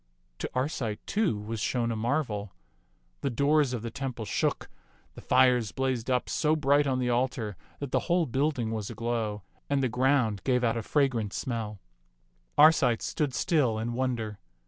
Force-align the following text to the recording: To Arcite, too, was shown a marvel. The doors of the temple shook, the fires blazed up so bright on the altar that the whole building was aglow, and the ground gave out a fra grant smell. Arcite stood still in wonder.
To 0.39 0.49
Arcite, 0.55 1.05
too, 1.05 1.37
was 1.37 1.59
shown 1.59 1.91
a 1.91 1.95
marvel. 1.95 2.53
The 3.21 3.29
doors 3.29 3.71
of 3.71 3.83
the 3.83 3.91
temple 3.91 4.25
shook, 4.25 4.67
the 5.13 5.21
fires 5.21 5.71
blazed 5.71 6.09
up 6.09 6.27
so 6.27 6.55
bright 6.55 6.87
on 6.87 6.97
the 6.97 7.11
altar 7.11 7.55
that 7.77 7.91
the 7.91 7.99
whole 8.09 8.25
building 8.25 8.71
was 8.71 8.89
aglow, 8.89 9.43
and 9.69 9.83
the 9.83 9.89
ground 9.89 10.41
gave 10.43 10.63
out 10.63 10.75
a 10.75 10.81
fra 10.81 11.07
grant 11.07 11.33
smell. 11.33 11.79
Arcite 12.57 13.03
stood 13.03 13.35
still 13.35 13.77
in 13.77 13.93
wonder. 13.93 14.39